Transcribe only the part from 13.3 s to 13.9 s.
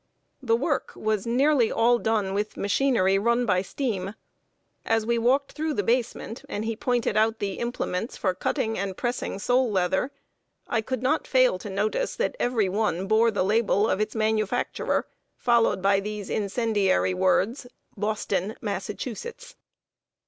label